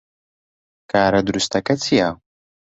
کارە 0.91 1.21
دروستەکە 1.27 1.75
چییە؟ 1.83 2.09